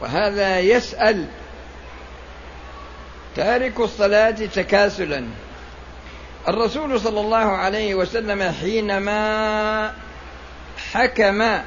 [0.00, 1.24] وهذا يسأل
[3.36, 5.24] تارك الصلاة تكاسلا.
[6.48, 9.92] الرسول صلى الله عليه وسلم حينما
[10.92, 11.58] حكم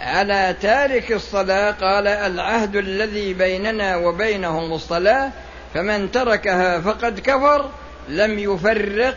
[0.00, 5.30] على تارك الصلاة قال العهد الذي بيننا وبينهم الصلاة
[5.74, 7.70] فمن تركها فقد كفر
[8.08, 9.16] لم يفرق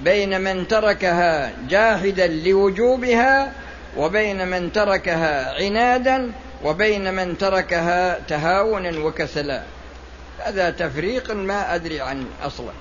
[0.00, 3.52] بين من تركها جاحدا لوجوبها
[3.96, 6.32] وبين من تركها عنادا
[6.64, 9.62] وبين من تركها تهاونا وكسلا.
[10.38, 12.72] هذا تفريق ما أدري عنه أصلا.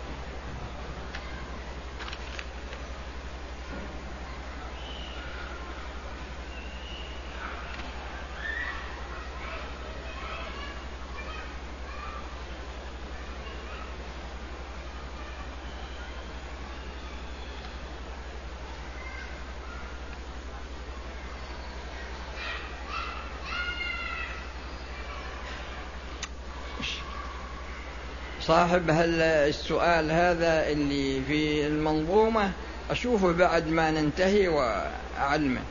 [28.49, 32.51] صاحب السؤال هذا اللي في المنظومة
[32.91, 35.61] أشوفه بعد ما ننتهي وأعلمه.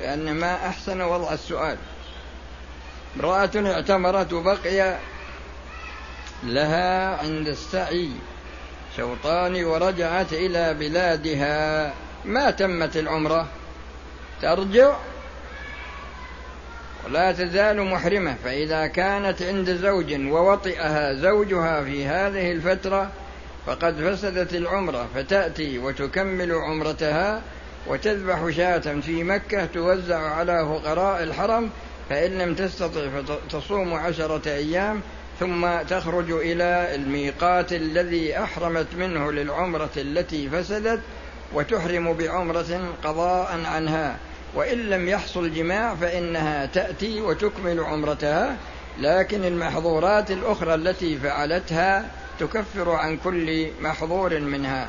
[0.00, 1.76] لأن ما أحسن وضع السؤال.
[3.16, 4.98] امرأة اعتمرت وبقي
[6.42, 8.10] لها عند السعي
[8.96, 11.92] شوطان ورجعت إلى بلادها.
[12.24, 13.46] ما تمت العمرة؟
[14.42, 14.96] ترجع
[17.06, 18.34] ولا تزال محرمة.
[18.44, 23.10] فإذا كانت عند زوج ووطئها زوجها في هذه الفترة
[23.66, 25.08] فقد فسدت العمرة.
[25.14, 27.42] فتأتي وتكمل عمرتها
[27.86, 31.70] وتذبح شاة في مكة توزع على فقراء الحرم
[32.10, 35.00] فإن لم تستطع فتصوم عشرة أيام
[35.40, 41.00] ثم تخرج إلى الميقات الذي أحرمت منه للعمرة التي فسدت
[41.54, 44.16] وتحرم بعمرة قضاء عنها.
[44.54, 48.56] وإن لم يحصل جماع فإنها تأتي وتكمل عمرتها
[48.98, 52.10] لكن المحظورات الأخرى التي فعلتها
[52.40, 54.88] تكفر عن كل محظور منها.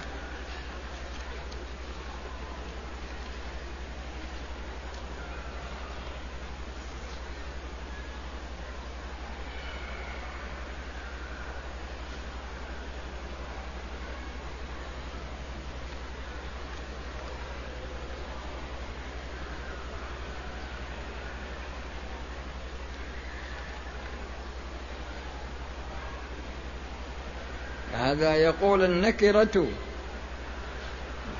[28.15, 29.67] هذا يقول النكرة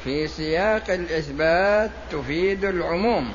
[0.03, 3.34] في سياق الإثبات تفيد العموم.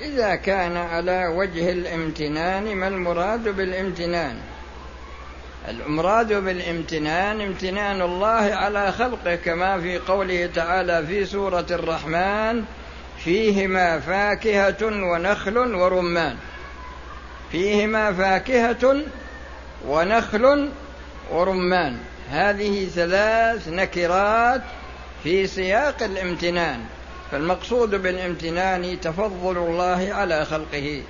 [0.00, 4.36] إذا كان على وجه الامتنان ما المراد بالامتنان؟
[5.68, 12.64] المراد بالامتنان امتنان الله على خلقه كما في قوله تعالى في سورة الرحمن
[13.24, 16.36] فيهما فاكهة ونخل ورمان.
[17.52, 19.02] فيهما فاكهة
[19.86, 20.70] ونخل
[21.32, 21.98] ورمان.
[22.30, 24.62] هذه ثلاث نكرات
[25.24, 26.80] في سياق الامتنان
[27.30, 31.02] فالمقصود بالامتنان تفضل الله على خلقه.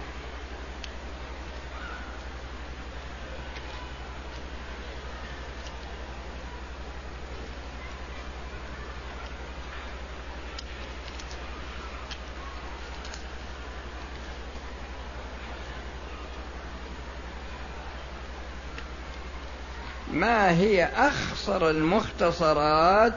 [20.18, 23.14] ما هي أخصر المختصرات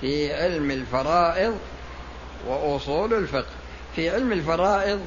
[0.00, 1.58] في علم الفرائض
[2.46, 3.54] وأصول الفقه؟
[3.96, 5.00] في علم الفرائض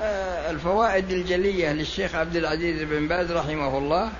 [0.00, 4.10] آه، الفوائد الجلية للشيخ عبد العزيز بن باز رحمه الله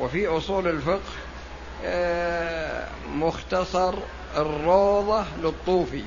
[0.00, 1.12] وفي أصول الفقه
[1.84, 3.94] آه، مختصر
[4.36, 6.02] الروضة للطوفي.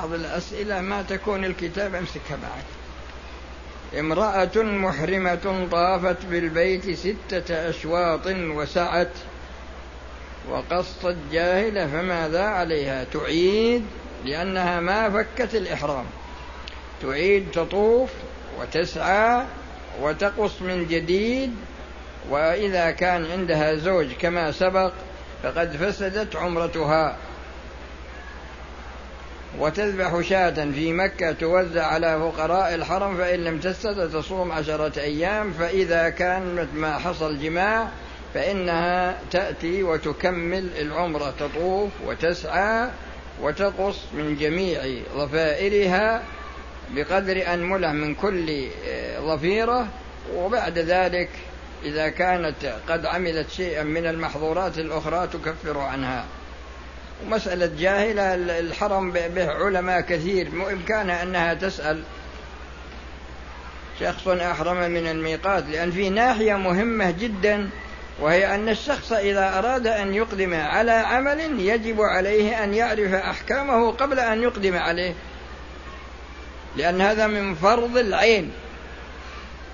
[0.00, 2.64] بعض الأسئلة ما تكون الكتاب امسكها معك.
[3.98, 9.10] امرأة محرمة طافت بالبيت ستة أشواط وسعت
[10.50, 13.84] وقصت جاهلة فماذا عليها؟ تعيد
[14.24, 16.04] لأنها ما فكت الإحرام.
[17.02, 18.10] تعيد تطوف
[18.60, 19.44] وتسعى
[20.02, 21.54] وتقص من جديد
[22.30, 24.92] وإذا كان عندها زوج كما سبق
[25.42, 27.16] فقد فسدت عمرتها.
[29.58, 36.08] وتذبح شاة في مكة توزع على فقراء الحرم فإن لم تستطع تصوم عشرة أيام فإذا
[36.08, 37.88] كان ما حصل جماع
[38.34, 42.88] فإنها تأتي وتكمل العمرة تطوف وتسعى
[43.42, 44.82] وتقص من جميع
[45.16, 46.22] ضفائرها
[46.90, 49.88] بقدر أنملة من كل آه، ظفيرة.
[50.34, 51.28] وبعد ذلك
[51.84, 56.24] إذا كانت قد عملت شيئا من المحظورات الأخرى تكفر عنها.
[57.26, 60.48] ومسألة جاهلة الحرم به علماء كثير.
[60.48, 62.02] بإمكانها أنها تسأل.
[64.00, 67.70] شخص أحرم من الميقات لأن في ناحية مهمة جدا
[68.20, 74.20] وهي أن الشخص إذا أراد أن يقدم على عمل يجب عليه أن يعرف أحكامه قبل
[74.20, 75.14] أن يقدم عليه.
[76.76, 78.52] لأن هذا من فرض العين.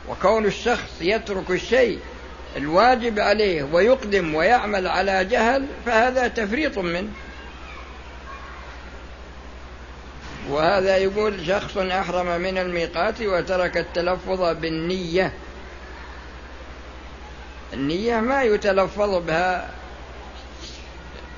[0.08, 1.98] وكون الشخص يترك الشيء
[2.56, 7.08] الواجب عليه ويقدم ويعمل على جهل فهذا تفريط منه.
[10.50, 15.32] وهذا يقول شخص أحرم من الميقات وترك التلفظ بالنية.
[17.72, 19.70] النية ما يتلفظ بها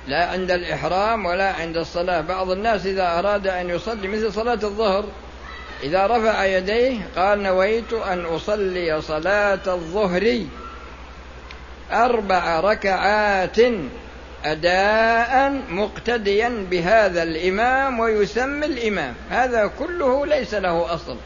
[0.09, 2.21] لا عند الإحرام ولا عند الصلاة.
[2.21, 5.05] بعض الناس إذا أراد أن يصلي مثل صلاة الظهر
[5.83, 10.45] إذا رفع يديه قال نويت أن أصلي صلاة الظهر
[11.93, 13.59] أربع ركعات.
[14.45, 19.15] أداء مقتديا بهذا الإمام ويسمي الإمام.
[19.31, 21.17] هذا كله ليس له أصل.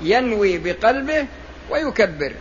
[0.00, 1.26] ينوي بقلبه
[1.70, 2.32] ويكبر.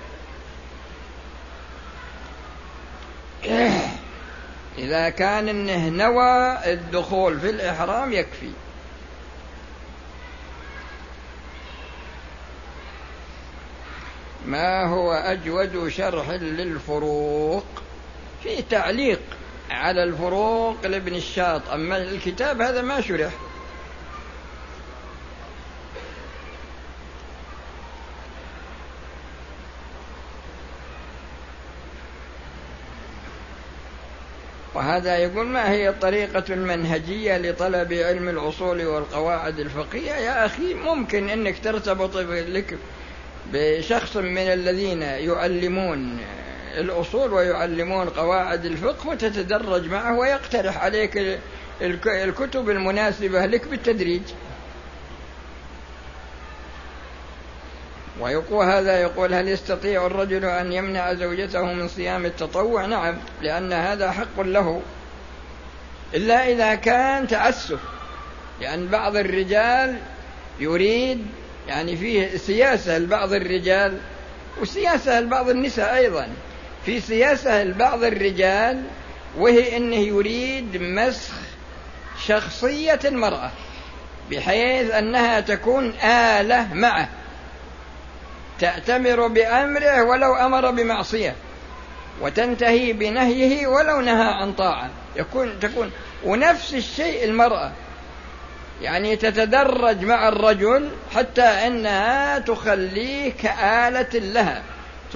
[4.78, 8.50] إذا كان إنه نوى الدخول في الإحرام يكفي.
[14.46, 17.66] ما هو أجود شرح للفروق
[18.44, 19.20] في تعليق
[19.72, 21.70] على الفروق لابن الشاط.
[21.70, 23.32] أما الكتاب هذا ما شرح.
[34.76, 41.60] وهذا يقول ما هي الطريقة المنهجية لطلب علم الأصول والقواعد الفقهية؟ يا أخي ممكن أنك
[41.64, 42.78] ترتبط لك
[43.54, 46.20] بشخص من الذين يعلمون
[46.78, 51.40] الأصول ويعلمون قواعد الفقه وتتدرج معه ويقترح عليك
[52.08, 54.22] الكتب المناسبة لك بالتدريج.
[58.20, 64.12] ويقول هذا يقول هل يستطيع الرجل أن يمنع زوجته من صيام التطوع؟ نعم لأن هذا
[64.12, 64.82] حق له.
[66.14, 67.80] إلا إذا كان تعسف
[68.62, 70.00] لأن بعض الرجال
[70.60, 71.28] يريد
[71.68, 73.98] يعني فيه سياسة لبعض الرجال
[74.62, 76.28] وسياسة لبعض النساء أيضا.
[76.86, 78.84] في سياسة لبعض الرجال
[79.38, 81.34] وهي أنه يريد مسخ
[82.26, 83.52] شخصية المرأة
[84.32, 87.10] بحيث أنها تكون آلة معه
[88.60, 91.36] تأتمر بأمره ولو أمر بمعصية
[92.22, 94.90] وتنتهي بنهيه ولو نهى عن طاعة.
[95.16, 95.92] يكون تكون
[96.24, 97.72] ونفس الشيء المرأة.
[98.82, 104.64] يعني تتدرج مع الرجل حتى إنها تخليه كآلة لها.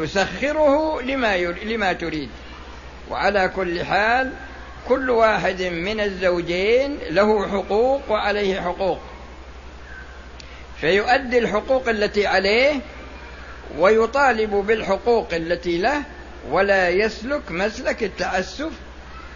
[0.05, 2.29] تسخره لما لما تريد.
[3.09, 4.33] وعلى كل حال
[4.87, 8.99] كل واحد من الزوجين له حقوق وعليه حقوق.
[10.81, 12.79] فيؤدي الحقوق التي عليه
[13.77, 16.03] ويطالب بالحقوق التي له
[16.49, 18.71] ولا يسلك مسلك التعسف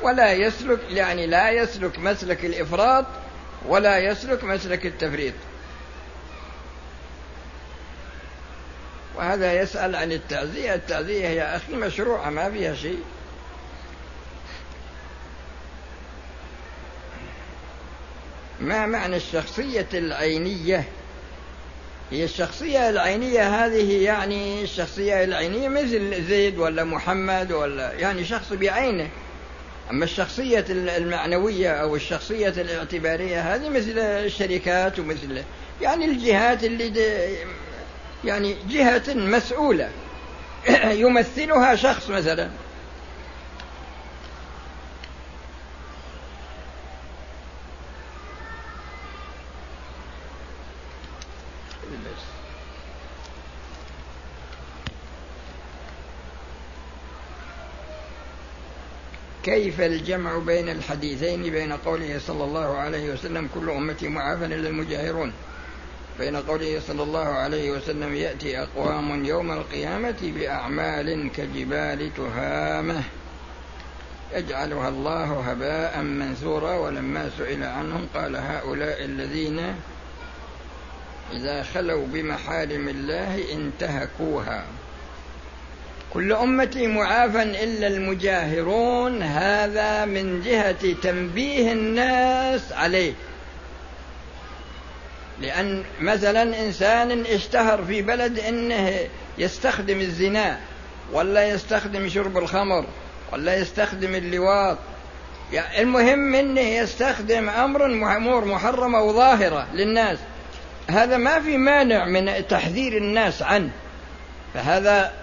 [0.01, 3.05] ولا يسلك يعني لا يسلك مسلك الإفراط
[3.67, 5.33] ولا يسلك مسلك التفريط.
[9.15, 12.99] وهذا يسأل عن التعزية التعزية يا أخي مشروعة ما فيها شيء.
[18.59, 20.83] ما معنى الشخصية العينية؟
[22.11, 29.09] هي الشخصية العينية هذه يعني الشخصية العينية مثل زيد ولا محمد ولا يعني شخص بعينه.
[29.91, 35.43] أما الشخصية المعنوية أو الشخصية الاعتبارية هذه مثل الشركات ومثل
[35.81, 36.89] يعني الجهات اللي
[38.25, 39.91] يعني جهة مسؤولة.
[41.03, 42.49] يمثلها شخص مثلا.
[59.43, 65.33] كيف الجمع بين الحديثين بين قوله صلى الله عليه وسلم كل أمتي معافى إلا المجاهرون؟
[66.19, 73.03] بين قوله صلى الله عليه وسلم يأتي أقوام يوم القيامة بأعمال كجبال تهامة
[74.35, 79.75] يجعلها الله هباء منثورا ولما سئل عنهم قال هؤلاء الذين
[81.33, 84.65] إذا خلوا بمحارم الله انتهكوها.
[86.13, 93.13] كل أمتي معافى إلا المجاهرون هذا من جهة تنبيه الناس عليه.
[95.43, 98.99] لأن مثلا إنسان اشتهر في بلد أنه
[99.37, 100.59] يستخدم الزنا
[101.13, 102.85] ولا يستخدم شرب الخمر
[103.33, 104.77] ولا يستخدم اللواط.
[105.53, 110.17] يعني المهم أنه يستخدم أمر أمور محرمة وظاهرة للناس.
[110.89, 113.69] هذا ما في مانع من تحذير الناس عنه.
[114.53, 115.13] فهذا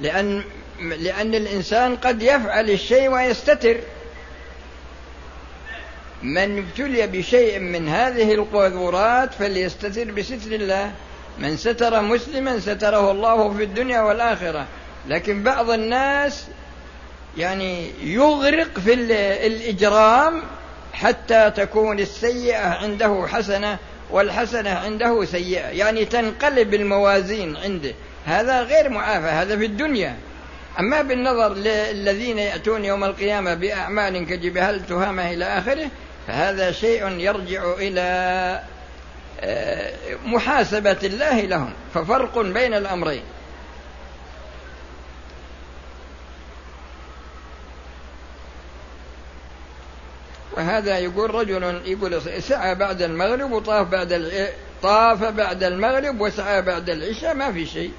[0.00, 0.42] لأن
[0.80, 3.76] لأن الإنسان قد يفعل الشيء ويستتر.
[6.22, 10.92] من ابتلي بشيء من هذه القذورات فليستتر بستر الله.
[11.38, 14.66] من ستر مسلما ستره الله في الدنيا والآخرة.
[15.08, 16.46] لكن بعض الناس
[17.38, 18.94] يعني يغرق في
[19.46, 20.42] الإجرام
[20.92, 23.78] حتى تكون السيئة عنده حسنة
[24.10, 25.66] والحسنة عنده سيئة.
[25.66, 27.94] يعني تنقلب الموازين عنده.
[28.26, 30.16] هذا غير معافى هذا في الدنيا.
[30.78, 35.90] أما بالنظر للذين يأتون يوم القيامة بأعمال كجبال تهامة إلى آخره
[36.26, 38.00] فهذا شيء يرجع إلى
[39.40, 43.22] آه، محاسبة الله لهم ففرق بين الأمرين.
[50.56, 54.52] وهذا يقول رجل يقول سعى بعد المغرب وطاف بعد
[54.82, 57.92] طاف بعد المغرب وسعى بعد العشاء ما في شيء.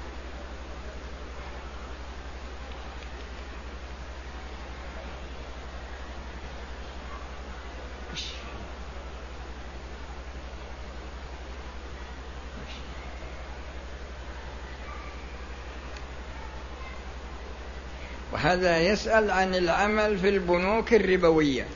[18.48, 21.66] وهذا يسأل عن العمل في البنوك الربوية.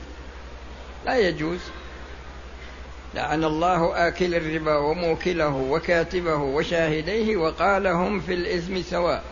[1.07, 1.61] لا يجوز.
[3.14, 9.25] لعن الله آكل الربا وموكله وكاتبه وشاهديه وقال هم في الإثم سواء.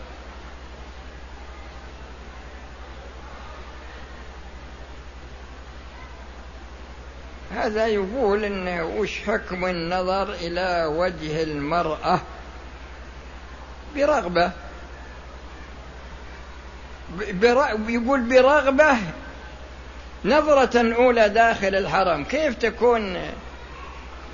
[7.54, 12.20] هذا يقول انه وش حكم النظر إلى وجه المرأة؟
[13.97, 14.52] برغبة.
[17.88, 18.96] يقول برغبة.
[20.24, 22.24] نظرة أولى داخل الحرم.
[22.24, 23.16] كيف تكون؟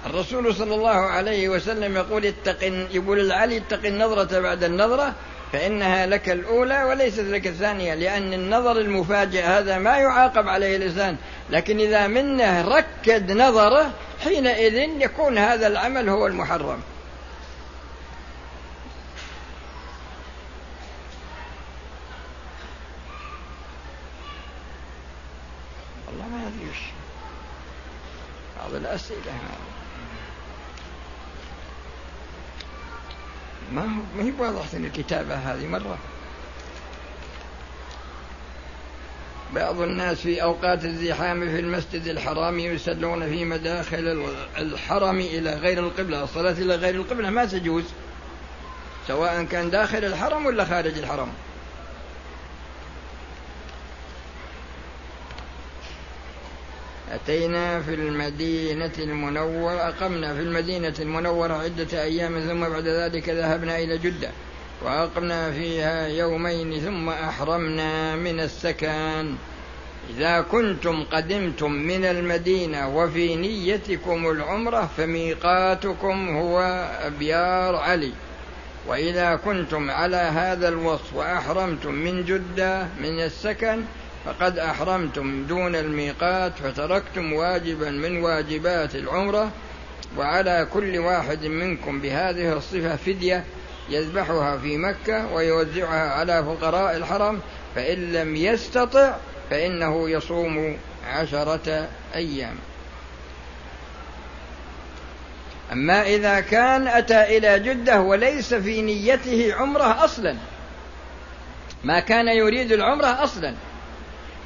[0.06, 5.14] الرسول صلى الله عليه وسلم يقول اتق يقول العلي اتق النظرة بعد النظرة
[5.52, 11.16] فإنها لك الأولى وليست لك الثانية لأن النظر المفاجئ هذا ما يعاقب عليه الإنسان.
[11.50, 13.90] لكن إذا منه ركد نظره
[14.24, 16.78] حينئذ يكون هذا العمل هو المحرم.
[29.10, 29.32] الأسئلة
[33.72, 35.98] ما هو ما هي واضحة الكتابة هذه مرة.
[39.54, 46.24] بعض الناس في أوقات الزحام في المسجد الحرام يسلون في مداخل الحرم إلى غير القبلة
[46.24, 47.84] الصلاة إلى غير القبلة ما تجوز
[49.08, 51.28] سواء كان داخل الحرم ولا خارج الحرم.
[57.16, 63.98] أتينا في المدينة المنورة أقمنا في المدينة المنورة عدة أيام ثم بعد ذلك ذهبنا إلى
[63.98, 64.30] جدة
[64.84, 69.34] وأقمنا فيها يومين ثم أحرمنا من السكن.
[70.10, 76.60] إذا كنتم قدمتم من المدينة وفي نيتكم العمرة فميقاتكم هو
[77.02, 78.12] أبيار علي.
[78.86, 83.82] وإذا كنتم على هذا الوصف وأحرمتم من جدة من السكن
[84.26, 89.50] فقد أحرمتم دون الميقات فتركتم واجبا من واجبات العمرة
[90.18, 93.44] وعلى كل واحد منكم بهذه الصفة فدية
[93.88, 97.40] يذبحها في مكة ويوزعها على فقراء الحرم
[97.74, 99.16] فإن لم يستطع
[99.50, 100.76] فإنه يصوم
[101.08, 102.54] عشرة أيام.
[105.72, 110.36] أما إذا كان أتى إلى جدة وليس في نيته عمرة أصلا
[111.84, 113.54] ما كان يريد العمرة أصلا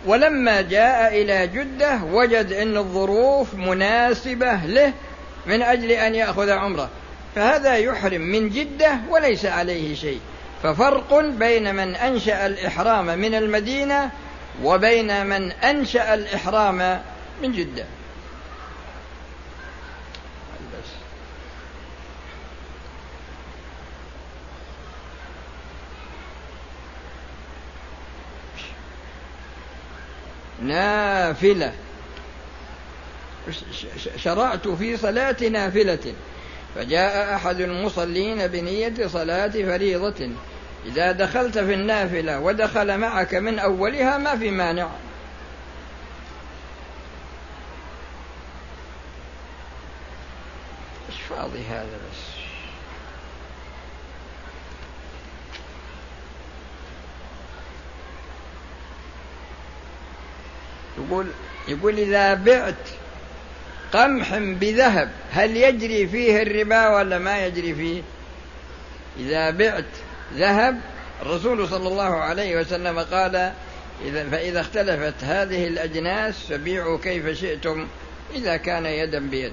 [0.07, 4.93] ولما جاء إلى جدة وجد أن الظروف مناسبة له
[5.47, 6.89] من أجل أن يأخذ عمرة.
[7.35, 10.21] فهذا يحرم من جدة وليس عليه شيء.
[10.63, 14.11] ففرق بين من أنشأ الإحرام من المدينة
[14.63, 17.01] وبين من أنشأ الإحرام
[17.43, 17.85] من جدة.
[30.63, 31.73] نافلة.
[34.17, 36.15] شرعت في صلاة نافلة.
[36.75, 40.31] فجاء أحد المصلين بنية صلاة فريضة.
[40.87, 44.89] إذا دخلت في النافلة ودخل معك من أولها ما في مانع.
[51.41, 52.40] واضح هذا بس؟
[61.11, 61.27] يقول
[61.69, 62.75] يقول إذا بعت
[63.93, 68.03] قمح بذهب هل يجري فيه الربا ولا ما يجري فيه؟
[69.19, 69.85] إذا بعت
[70.35, 70.81] ذهب
[71.23, 73.53] الرسول صلى الله عليه وسلم قال
[74.05, 77.87] إذا فإذا اختلفت هذه الأجناس فبيعوا كيف شئتم
[78.35, 79.53] إذا كان يدا بيد.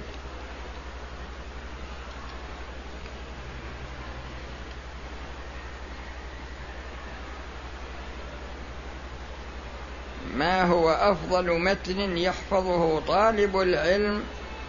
[11.12, 14.22] أفضل متن يحفظه طالب العلم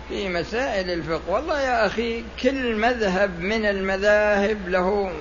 [0.09, 1.21] في مسائل الفقه.
[1.29, 5.11] والله يا أخي كل مذهب من المذاهب له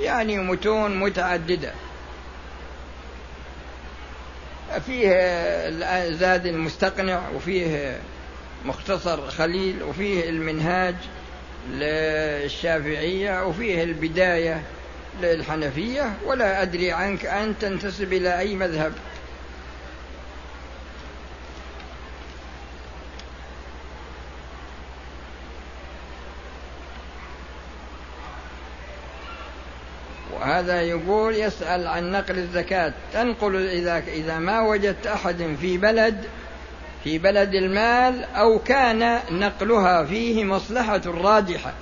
[0.00, 1.72] يعني متون متعددة.
[4.86, 5.08] فيه
[6.10, 7.98] زاد المستقنع وفيه
[8.64, 10.94] مختصر خليل وفيه المنهاج
[11.70, 14.62] للشافعية وفيه البداية
[15.22, 16.12] للحنفية.
[16.26, 18.92] ولا أدري عنك أن تنتسب إلى أي مذهب؟
[30.58, 32.92] وهذا يقول يسأل عن نقل الزكاة.
[33.12, 36.24] تنقل إذا إذا ما وجدت أحد في بلد
[37.04, 41.72] في بلد المال أو كان نقلها فيه مصلحة راجحة.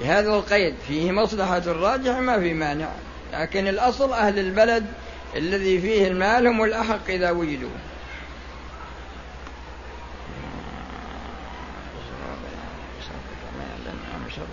[0.00, 2.88] بهذا القيد فيه مصلحة راجحة ما في مانع.
[3.32, 4.86] لكن الأصل أهل البلد
[5.36, 7.30] الذي فيه المال هم الأحق إذا
[14.28, 14.46] وجدوا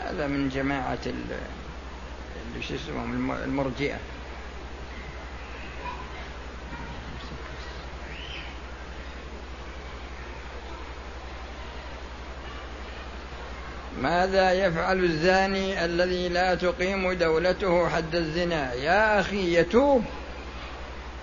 [0.00, 3.98] هذا من جماعة اللي شو اسمهم المرجئة.
[14.02, 20.04] ماذا يفعل الزاني الذي لا تقيم دولته حد الزنا؟ يا أخي يتوب.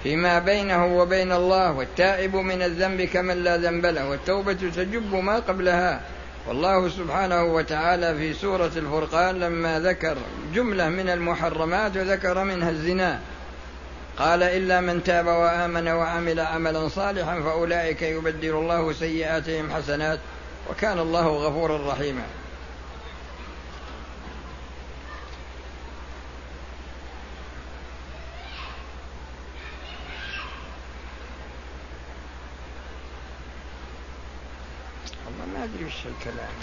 [0.03, 6.01] فيما بينه وبين الله والتائب من الذنب كمن لا ذنب له والتوبة تجب ما قبلها.
[6.47, 10.17] والله سبحانه وتعالى في سورة الفرقان لما ذكر
[10.53, 13.19] جملة من المحرمات وذكر منها الزنا.
[14.17, 20.19] قال إلا من تاب وآمن وعمل عملا صالحا فأولئك يبدل الله سيئاتهم حسنات
[20.69, 22.23] وكان الله غفورا رحيما.
[36.05, 36.53] الكلام.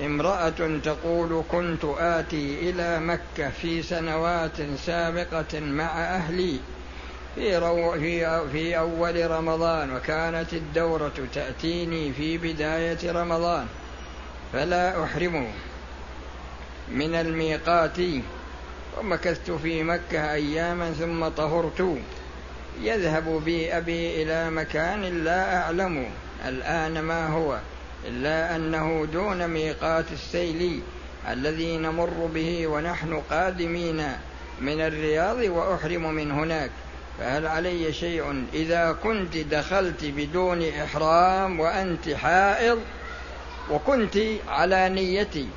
[0.00, 6.60] امرأة تقول كنت آتي إلى مكة في سنوات سابقة مع أهلي
[7.34, 13.66] في, رو في, في أول رمضان وكانت الدورة تأتيني في بداية رمضان
[14.52, 15.46] فلا أحرم
[16.88, 17.98] من الميقات.
[18.98, 21.98] ومكثت في مكة أياما ثم طهرت.
[22.80, 26.06] يذهب بي أبي إلى مكان لا أعلم.
[26.44, 27.58] الآن ما هو؟
[28.08, 30.80] إلا أنه دون ميقات السيل
[31.28, 34.12] الذي نمر به ونحن قادمين
[34.60, 36.70] من الرياض وأحرم من هناك.
[37.18, 42.78] فهل علي شيء إذا كنت دخلت بدون إحرام وأنت حائض؟
[43.70, 45.48] وكنت على نيتي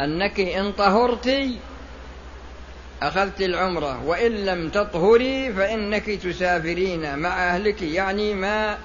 [0.00, 1.30] أنك إن طهرت
[3.02, 8.78] أخذت العمرة وإن لم تطهري فإنك تسافرين مع أهلك يعني ما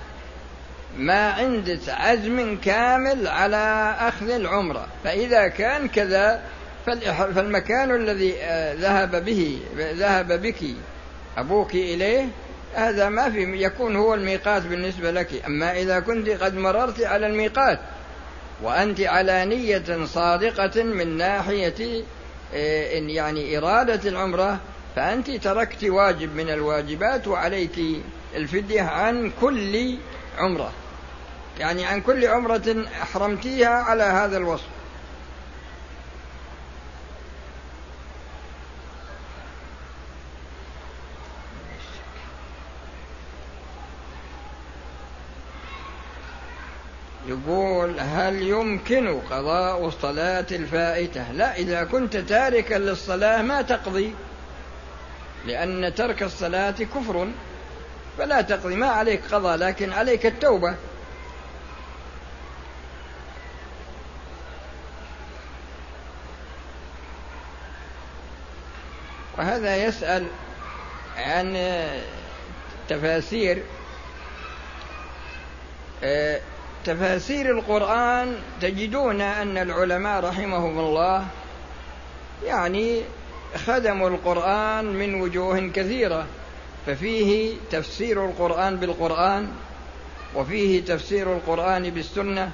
[0.98, 4.88] ما عندك عزم كامل على أخذ العمرة.
[5.04, 6.42] فإذا كان كذا
[7.36, 10.64] فالمكان الذي آه، ذهب به ذهب بك
[11.38, 12.28] أبوك إليه
[12.76, 15.46] هذا ما في يكون هو الميقات بالنسبة لك.
[15.48, 17.80] أما إذا كنت قد مررت على الميقات
[18.64, 22.04] وأنت على نية صادقة من ناحية
[22.54, 24.60] آه، يعني إرادة العمرة
[24.96, 27.80] فأنت تركت واجب من الواجبات وعليك
[28.36, 29.96] الفدية عن كل
[30.38, 30.72] عمرة.
[31.60, 34.68] يعني عن كل عمرة أحرمتيها على هذا الوصف.
[47.28, 54.14] يقول هل يمكن قضاء الصلاة الفائتة؟ لا إذا كنت تاركا للصلاة ما تقضي
[55.46, 57.28] لأن ترك الصلاة كفر
[58.18, 58.76] فلا تقضي.
[58.76, 60.76] ما عليك قضاء لكن عليك التوبة.
[69.42, 70.28] وهذا يسأل
[71.18, 71.58] عن
[72.90, 73.64] تفاسير
[76.86, 81.26] تفاسير القرآن تجدون أن العلماء رحمهم الله
[82.46, 83.02] يعني
[83.66, 86.26] خدموا القرآن من وجوه كثيرة
[86.86, 89.52] ففيه تفسير القرآن بالقرآن
[90.36, 92.52] وفيه تفسير القرآن بالسنة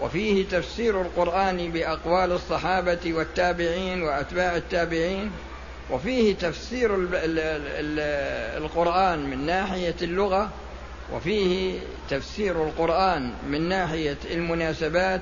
[0.00, 5.30] وفيه تفسير القرآن بأقوال الصحابة والتابعين وأتباع التابعين.
[5.92, 6.90] وفيه تفسير
[8.56, 10.50] القرآن من ناحية اللغة
[11.12, 11.78] وفيه
[12.10, 15.20] تفسير القرآن من ناحية المناسبات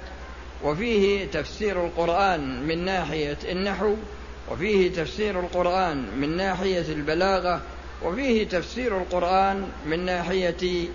[0.65, 3.95] وفيه تفسير القرآن من ناحية النحو
[4.51, 7.61] وفيه تفسير القرآن من ناحية البلاغة
[8.03, 10.89] وفيه تفسير القرآن من ناحية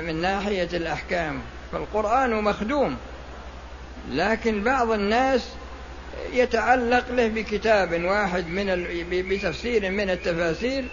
[0.00, 1.40] من ناحية الأحكام.
[1.72, 2.96] فالقرآن مخدوم
[4.10, 5.48] لكن بعض الناس
[6.32, 10.84] يتعلق له بكتاب واحد من بتفسير من التفاسير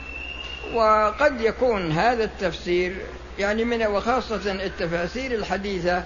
[0.73, 2.95] وقد يكون هذا التفسير
[3.39, 6.03] يعني من وخاصة التفاسير الحديثة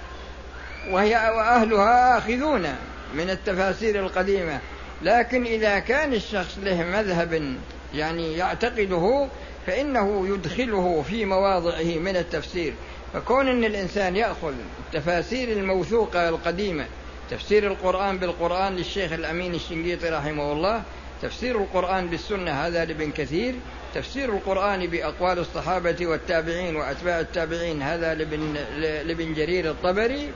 [0.91, 2.75] وهي وأهلها آخذون
[3.13, 4.59] من التفاسير القديمة.
[5.01, 7.57] لكن إذا كان الشخص له مذهب
[7.93, 9.27] يعني يعتقده
[9.67, 12.73] فإنه يدخله في مواضعه من التفسير.
[13.13, 14.53] فكون أن الإنسان يأخذ
[14.85, 16.85] التفاسير الموثوقة القديمة
[17.29, 20.83] تفسير القرآن بالقرآن للشيخ الأمين الشنقيطي رحمه الله
[21.21, 23.55] تفسير القرآن بالسنة هذا لابن كثير
[23.95, 30.31] تفسير القرآن بأقوال الصحابة والتابعين وأتباع التابعين هذا لابن, لابن جرير الطبري.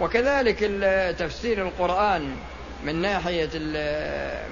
[0.00, 0.58] وكذلك
[1.18, 2.36] تفسير القرآن
[2.84, 3.58] من ناحية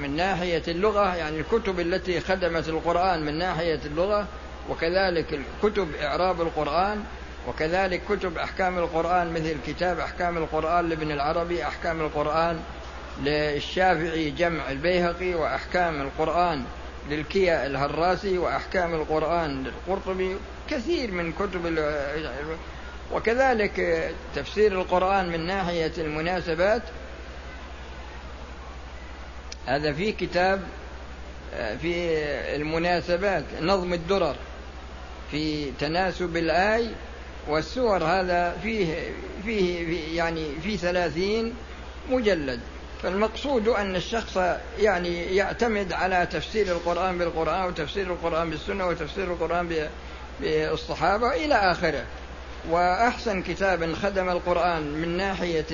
[0.03, 4.27] من ناحية اللغة يعني الكتب التي خدمت القرآن من ناحية اللغة
[4.71, 7.05] وكذلك كتب إعراب القرآن
[7.49, 12.61] وكذلك كتب أحكام القرآن مثل كتاب أحكام القرآن لابن العربي أحكام القرآن
[13.23, 16.65] للشافعي جمع البيهقي وأحكام القرآن
[17.11, 20.37] للكيا الهراسي وأحكام القرآن للقرطبي
[20.71, 21.79] كثير من كتب
[23.13, 26.83] وكذلك تفسير القرآن من ناحية المناسبات.
[29.67, 30.63] هذا في كتاب
[31.53, 32.19] في
[32.57, 34.37] المناسبات نظم الدرر
[35.31, 36.91] في تناسب الآي
[37.49, 38.95] والسور هذا فيه
[39.45, 41.55] فيه يعني في ثلاثين
[42.11, 42.61] مجلد.
[43.03, 44.39] فالمقصود أن الشخص
[44.79, 49.89] يعني يعتمد على تفسير القرآن بالقرآن وتفسير القرآن بالسنة وتفسير القرآن
[50.41, 52.05] بالصحابة إلى آخره.
[52.71, 55.67] وأحسن كتاب خدم القرآن من ناحية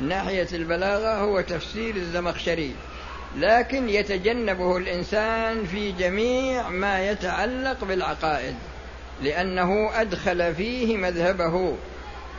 [0.00, 2.74] من ناحية البلاغة هو تفسير الزمخشري.
[3.36, 8.54] لكن يتجنبه الإنسان في جميع ما يتعلق بالعقائد.
[9.22, 11.76] لأنه أدخل فيه مذهبه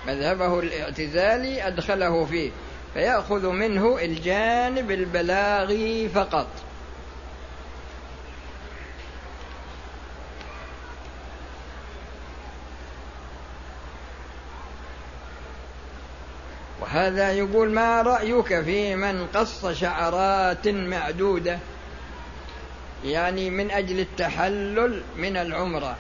[0.08, 2.52] مذهبه الاعتزالي أدخله فيه
[2.94, 6.48] فيأخذ منه الجانب البلاغي فقط.
[16.82, 21.60] وهذا يقول ما رأيك في من قص شعرات معدودة؟
[23.06, 25.98] يعني من أجل التحلل من العمرة.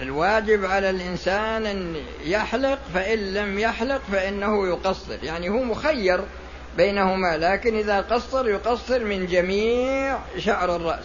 [0.00, 5.18] الواجب على الإنسان أن يحلق فإن لم يحلق فإنه يقصر.
[5.22, 6.20] يعني هو مخير
[6.76, 11.04] بينهما لكن إذا قصر يقصر من جميع شعر الرأس.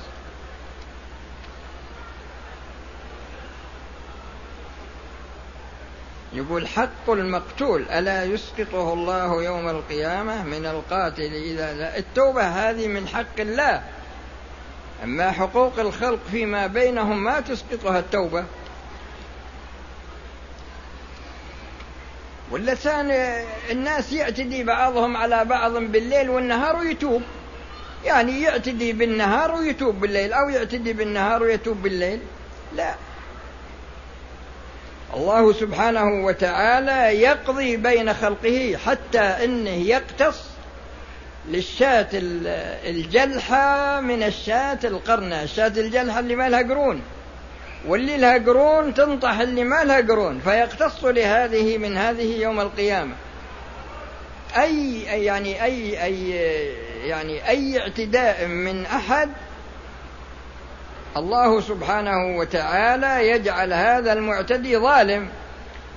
[6.34, 11.98] يقول حق المقتول ألا يسقطه الله يوم القيامة؟ من القاتل إذا لا.
[11.98, 13.84] التوبة هذه من حق الله.
[15.04, 18.46] أما حقوق الخلق فيما بينهم ما تسقطها التوبة.
[22.52, 23.12] واللسان
[23.72, 27.22] الناس يعتدي بعضهم على بعض بالليل والنهار ويتوب.
[28.06, 32.20] يعني يعتدي بالنهار ويتوب بالليل أو يعتدي بالنهار ويتوب بالليل.
[32.76, 32.96] لا.
[35.14, 40.44] الله سبحانه وتعالى يقضي بين خلقه حتى إنه يقتص
[41.50, 42.08] للشاة
[42.84, 45.44] الجلحة من الشاة القرنة.
[45.44, 47.02] الشاة الجلحة اللي ما لها قرون.
[47.88, 53.15] واللي لها قرون تنطح اللي ما لها قرون فيقتص لهذه من هذه يوم القيامة.
[54.58, 56.30] أي يعني أي أي
[57.08, 59.30] يعني أي اعتداء من أحد
[61.17, 65.30] الله سبحانه وتعالى يجعل هذا المعتدي ظالم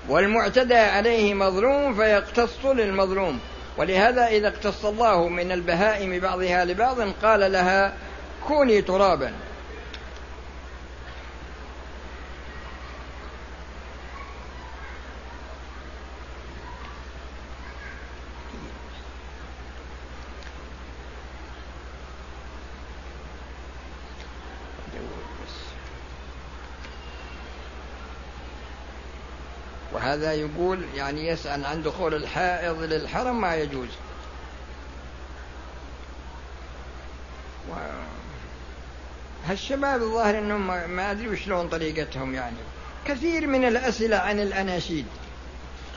[0.09, 3.41] والمعتدى عليه مظلوم فيقتص للمظلوم.
[3.77, 7.93] ولهذا إذا اقتص الله من البهائم بعضها لبعض قال لها
[8.49, 9.33] كوني ترابا.
[30.19, 33.89] وهذا يقول يعني يسأل عن دخول الحائض للحرم ما يجوز.
[37.71, 37.73] و...
[39.47, 42.57] هالشباب الظاهر إنهم ما أدري وشلون طريقتهم يعني.
[43.07, 45.07] كثير من الأسئلة عن الأناشيد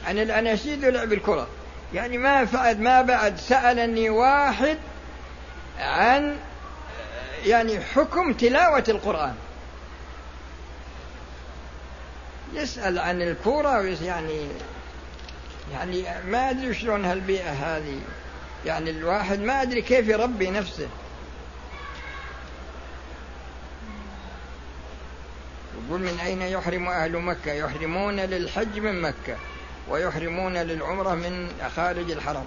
[0.07, 1.47] عن الأناشيد ولعب الكرة.
[1.93, 4.77] يعني ما فعد ما بعد سألني واحد
[5.79, 6.37] عن
[7.45, 9.35] يعني حكم تلاوة القرآن.
[12.53, 14.47] يسأل عن الكورة يعني
[15.73, 17.99] يعني ما أدري شلون هالبيئة هذه.
[18.65, 20.87] يعني الواحد ما أدري كيف يربي نفسه.
[25.87, 29.37] يقول من أين يحرم أهل مكة؟ يحرمون للحج من مكة
[29.89, 32.45] ويحرمون للعمرة من خارج الحرم.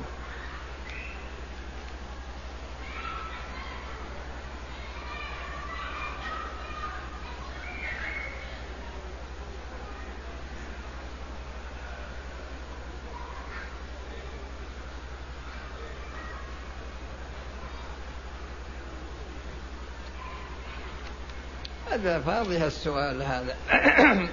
[22.04, 23.56] هذا فاضح السؤال هذا.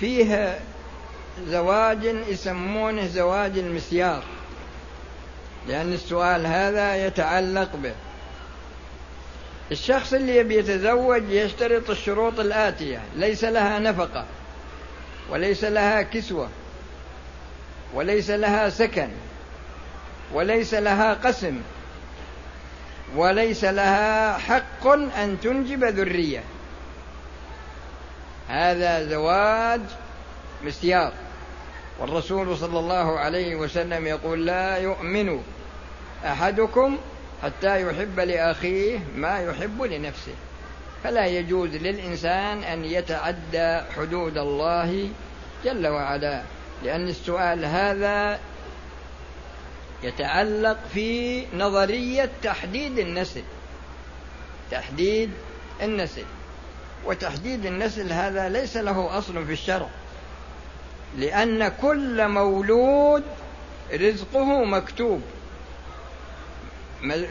[0.00, 0.58] فيه
[1.46, 4.22] زواج يسمونه زواج المسيار
[5.68, 7.94] لأن السؤال هذا يتعلق به.
[9.72, 14.24] الشخص اللي يبي يتزوج يشترط الشروط الآتية ليس لها نفقة
[15.30, 16.48] وليس لها كسوة
[17.94, 19.08] وليس لها سكن
[20.32, 21.60] وليس لها قسم.
[23.16, 26.42] وليس لها حق أن تنجب ذرية.
[28.48, 29.80] هذا زواج
[30.64, 31.12] مسيار
[32.00, 35.42] والرسول صلى الله عليه وسلم يقول لا يؤمن
[36.24, 36.98] أحدكم
[37.42, 40.34] حتى يحب لأخيه ما يحب لنفسه.
[41.04, 45.08] فلا يجوز للإنسان أن يتعدى حدود الله
[45.64, 46.42] جل وعلا
[46.84, 48.38] لأن السؤال هذا
[50.02, 53.42] يتعلق في نظرية تحديد النسل.
[54.70, 55.30] تحديد
[55.82, 56.24] النسل.
[57.04, 59.88] وتحديد النسل هذا ليس له أصل في الشرع.
[61.18, 63.22] لأن كل مولود
[63.92, 65.22] رزقه مكتوب.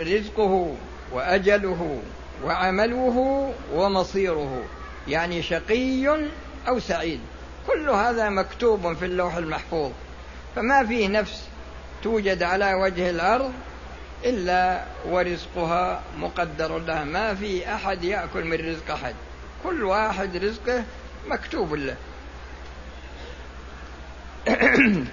[0.02, 0.76] رزقه
[1.12, 2.02] وأجله
[2.44, 4.64] وعمله ومصيره.
[5.08, 6.08] يعني شقي
[6.68, 7.20] أو سعيد.
[7.68, 9.92] كل هذا مكتوب في اللوح المحفوظ.
[10.56, 11.48] فما فيه نفس.
[12.04, 13.54] توجد على وجه الأرض
[14.26, 19.16] إلا ورزقها مقدر لها ما في أحد يأكل من رزق أحد.
[19.64, 20.84] كل واحد رزقه
[21.28, 21.96] مكتوب له.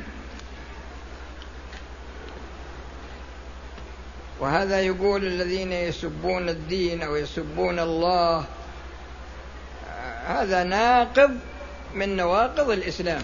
[4.41, 8.45] وهذا يقول الذين يسبون الدين أو يسبون الله.
[10.27, 11.39] هذا ناقض
[11.95, 13.23] من نواقض الإسلام.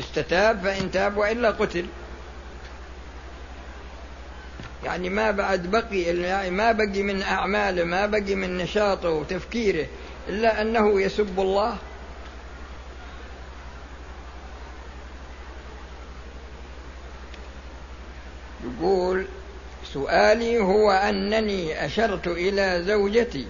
[0.00, 1.86] استتاب فإن تاب وإلا قتل.
[4.84, 6.12] يعني ما بعد بقي
[6.50, 9.86] ما بقي من أعماله ما بقي من نشاطه وتفكيره
[10.28, 11.76] إلا أنه يسب الله.
[18.64, 19.26] يقول
[19.92, 23.46] سؤالي هو أنني أشرت إلى زوجتي.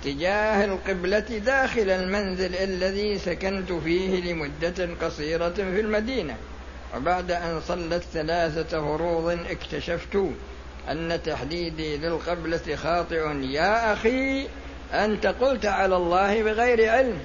[0.00, 6.36] اتجاه القبلة داخل المنزل الذي سكنت فيه لمدة قصيرة في المدينة
[6.96, 10.30] وبعد أن صلت ثلاثة فروض اكتشفت
[10.90, 13.36] أن تحديدي للقبلة خاطئ.
[13.40, 14.46] يا أخي
[14.92, 17.18] أنت قلت على الله بغير علم.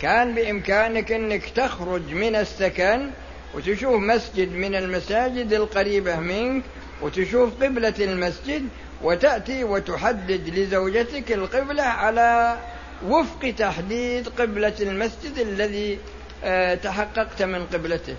[0.00, 3.10] كان بإمكانك أنك تخرج من السكن
[3.54, 6.62] وتشوف مسجد من المساجد القريبة منك
[7.02, 8.68] وتشوف قبلة المسجد
[9.02, 12.58] وتأتي وتحدد لزوجتك القبلة على
[13.06, 15.98] وفق تحديد قبلة المسجد الذي
[16.44, 18.16] آه، تحققت من قبلته.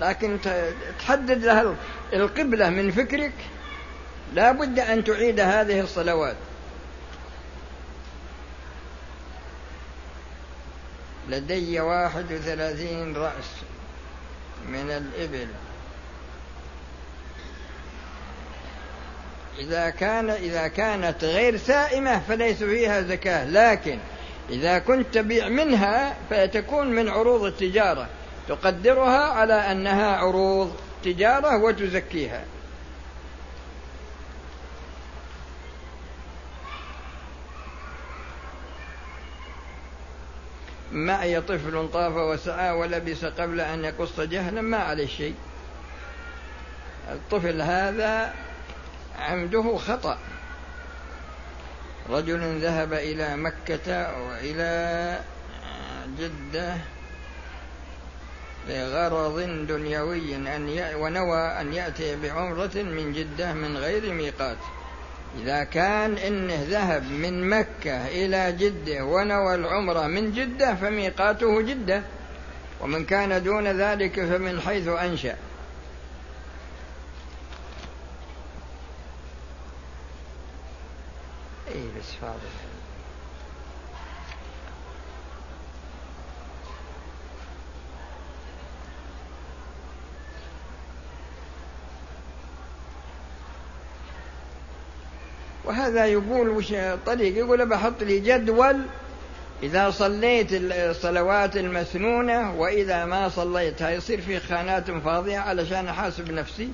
[0.00, 0.38] لكن
[0.98, 1.74] تحدد لها
[2.12, 3.32] القبلة من فكرك
[4.34, 6.36] لا بد أن تعيد هذه الصلوات.
[11.28, 13.50] لدي واحد وثلاثين رأس
[14.68, 15.48] من الإبل.
[19.58, 23.44] إذا كان إذا كانت غير سائمة فليس فيها زكاة.
[23.44, 23.98] لكن
[24.50, 28.08] إذا كنت تبيع منها فتكون من عروض التجارة.
[28.48, 32.44] تقدرها على أنها عروض تجارة وتزكيها.
[40.92, 45.34] معي طفل طاف وسعى ولبس قبل أن يقص جهلا ما عليه شيء.
[47.12, 48.34] الطفل هذا
[49.18, 50.18] عمده خطأ.
[52.10, 55.20] رجل ذهب إلى مكة وإلى
[56.18, 56.76] جدة
[58.68, 64.56] لغرض دنيوي أن ونوى أن يأتي بعمرة من جدة من غير ميقات.
[65.42, 72.02] إذا كان إنه ذهب من مكة إلى جدة ونوى العمرة من جدة فميقاته جدة.
[72.80, 75.36] ومن كان دون ذلك فمن حيث أنشأ
[81.68, 82.05] إيه بس
[95.64, 96.72] وهذا يقول وش
[97.06, 98.82] طريق يقول بحط لي جدول
[99.62, 106.68] إذا صليت الصلوات المسنونة وإذا ما صليتها يصير في خانات فاضية علشان أحاسب نفسي.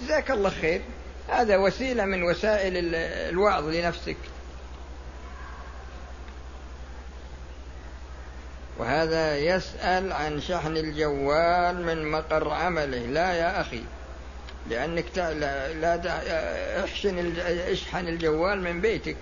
[0.00, 0.80] جزاك الله خير.
[1.28, 4.16] هذا وسيلة من وسائل الوعظ لنفسك.
[8.78, 12.98] وهذا يسأل عن شحن الجوال من مقر عمله.
[12.98, 13.82] لا يا أخي
[14.70, 19.16] لأنك لا, لا احشن اشحن الجوال من بيتك.